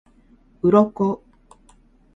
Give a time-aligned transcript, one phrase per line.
[0.63, 0.97] 鱗